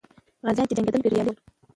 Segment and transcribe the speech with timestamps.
[0.45, 1.37] غازیان چې جنګېدل، بریالي سول.